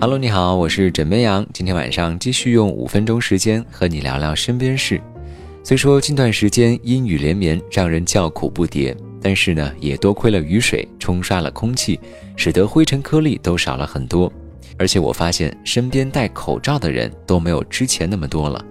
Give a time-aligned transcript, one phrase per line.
[0.00, 1.46] Hello，你好，我是枕边羊。
[1.52, 5.00] 今天晚上继续用五分钟时间和你聊聊身边事。
[5.62, 11.98] 虽说近段时间阴雨连绵，让人叫苦不迭，但是呢，也多亏了雨水冲刷了空气，
[12.36, 14.30] 使得灰尘颗粒都少了很多。
[14.76, 18.62] 而且我发现身边戴口罩的人都没有之前那么多了。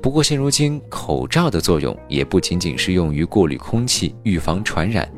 [0.00, 5.10] 不过现如今口罩的作用也不仅仅是用于过滤空气、预防传染。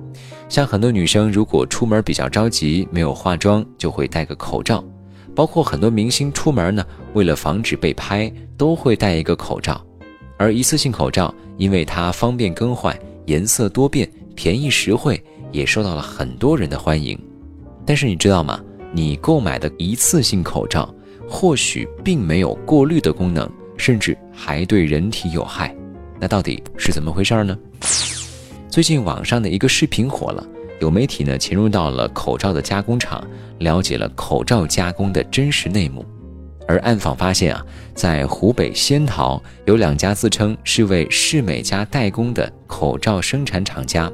[0.48, 4.82] 像很多女生如果出门比较着急，没有化妆，就会戴个口罩。
[5.34, 9.84] 包括很多明星出门呢，为了防止被拍，都会戴一个口罩。
[10.36, 17.18] 而一次性口罩，因为它方便更换、颜色多变、便宜实惠，也受到了很多人的欢迎。
[17.86, 18.60] 但是你知道吗？
[18.92, 20.92] 你购买的一次性口罩，
[21.28, 25.74] 或许并没有过滤的功能，甚至还对人体有害。
[26.20, 27.58] 那到底是怎么回事呢？
[28.68, 30.46] 最近网上的一个视频火了。
[30.80, 33.22] 有媒体呢潜入到了口罩的加工厂，
[33.58, 36.04] 了解了口罩加工的真实内幕。
[36.66, 44.10] 而暗访发现啊，在湖北仙桃有两家自称是为世美家代工的口罩生产厂家。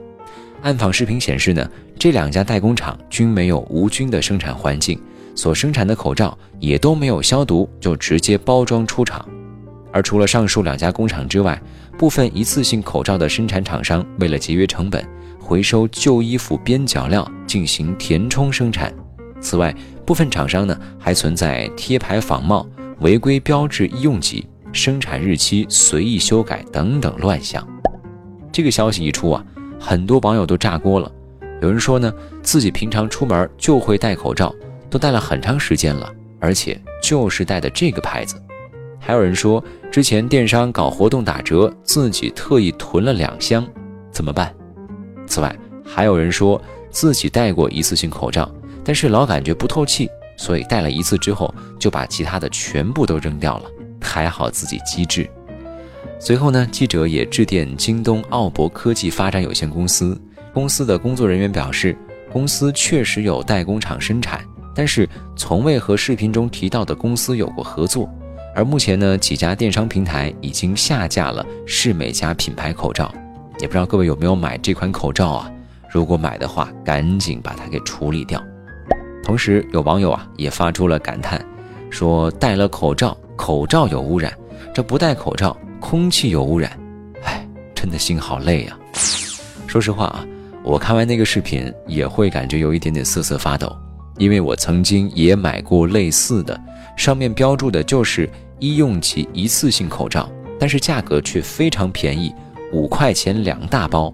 [0.63, 5.01] 暗访视频显示呢，这两家代工厂均没有无菌的生产环境，
[5.35, 9.25] 所生产的口罩也都没有消毒就直接包装出厂。
[9.93, 11.61] 而除了上述两家工厂之外，
[12.01, 15.07] 部分一次性口罩的生产厂商为了节约成本。
[15.39, 18.91] 回收旧衣服边角料进行填充生产。
[19.39, 19.75] 此外，
[20.07, 22.67] 部分厂商呢还存在贴牌仿冒、
[23.01, 27.69] 违规标志医用级、生产日期随意修改等等乱象。
[28.51, 29.45] 这个消息一出啊，
[29.79, 31.13] 很多网友都炸锅了。
[31.61, 32.11] 有人说呢，
[32.43, 34.55] 自己平常出门就会戴口罩，
[34.89, 38.43] 都戴了很长时间了，而且就是戴的这个牌子。
[39.01, 43.67] 还有人说，之前电商搞活动打折，自己特意囤了两箱，
[44.13, 44.55] 怎么办？
[45.27, 48.49] 此外，还有人说自己戴过一次性口罩，
[48.85, 53.65] 但是老感觉不透气，所以戴了一次之后就把其他的全部都扔掉了。
[54.01, 55.29] 还好自己机智。
[56.19, 60.21] 随后呢，记者也致电京东奥博科技发展有限公司，
[60.53, 61.97] 公司的工作人员表示，
[62.31, 64.45] 公司确实有代工厂生产，
[64.75, 68.09] 但是从未和视频中提到的公司有过合作。
[68.55, 73.13] 而目前呢，几家电商平台已经下架了世美家品牌口罩。
[73.59, 75.51] 也不知道各位有没有买这款口罩啊？
[75.91, 78.43] 如果买的话，赶紧把它给处理掉。
[79.23, 81.45] 同时，有网友啊也发出了感叹，
[81.91, 84.33] 说戴了口罩，口罩有污染；
[84.75, 86.71] 这不戴口罩，空气有污染。
[87.25, 88.79] 哎，真的心好累呀。
[89.67, 90.27] 说实话啊，
[90.65, 93.77] 我看完那个视频也会感觉有一点点瑟瑟发抖，
[94.21, 96.61] 因为我曾经也买过类似的，
[96.95, 102.31] 上面标注的就是医用级一次性口罩，但是价格却非常便宜。
[102.71, 104.13] 五块钱两大包，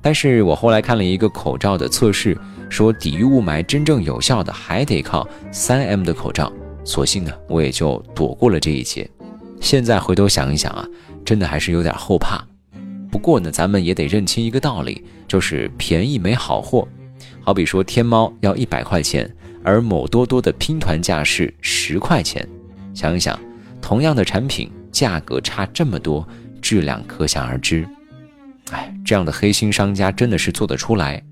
[0.00, 2.36] 但是我后来看了一个口罩的测试，
[2.70, 6.50] 说抵御雾霾真正有效的还得靠三 M 的口罩，
[6.82, 9.08] 所幸呢，我也就躲过了这一劫。
[9.60, 10.88] 现在回头想一想啊，
[11.22, 12.42] 真的还是有点后怕。
[13.10, 16.88] 不过呢，咱们也得认清一个道理，就是便宜没好货。
[17.40, 19.30] 好比说天猫要一百块钱，
[19.64, 22.46] 而某多多的拼团价是十块钱，
[22.94, 23.36] 想一想，
[23.82, 26.24] 同样的产品价格差这么多。
[26.60, 27.86] 质量可想而知，
[28.70, 31.22] 哎，这样的黑心商家真的是做得出来。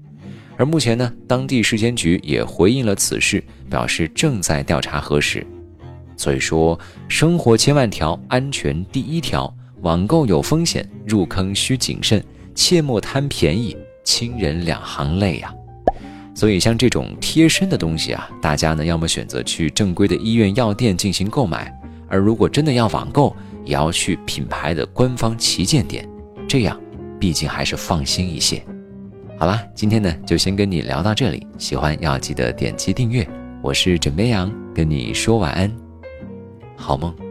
[0.58, 5.46] 而目前呢，当地市监局也回应了此事，表示正在调查核实。
[6.18, 6.78] 所以说，
[7.08, 9.50] 生活千万条，安全第一条。
[9.80, 12.22] 网购有风险，入坑需谨慎，
[12.54, 15.50] 切莫贪便宜，亲人两行泪呀。
[16.34, 21.72] 所以像这种贴身的东西啊，大家呢要么选择去正规的医院、药店进行购买，
[22.08, 26.08] 而如果真的要网购，也要去品牌的官方旗舰店，
[26.48, 26.78] 这样
[27.20, 28.62] 毕竟还是放心一些。
[29.38, 33.28] 好啦，今天呢就先跟你聊到这里，喜欢要记得点击订阅。
[33.60, 35.70] 我是枕边羊，跟你说晚安，
[36.76, 37.21] 好梦。